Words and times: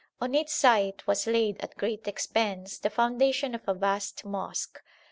On 0.19 0.33
its 0.33 0.51
site 0.51 1.05
was 1.05 1.27
laid 1.27 1.61
at 1.61 1.77
great 1.77 2.07
expense 2.07 2.79
the 2.79 2.89
foundation 2.89 3.53
of 3.53 3.61
a 3.67 3.75
vast 3.75 4.25
mosque. 4.25 4.81